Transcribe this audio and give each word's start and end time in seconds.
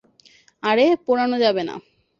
আরে, 0.63 0.85
পোড়ানো 1.05 1.37
যাবে 1.39 1.63
না। 1.63 1.75